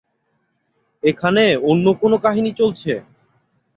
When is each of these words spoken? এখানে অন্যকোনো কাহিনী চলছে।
এখানে 1.03 1.43
অন্যকোনো 1.69 2.15
কাহিনী 2.25 2.51
চলছে। 2.59 2.91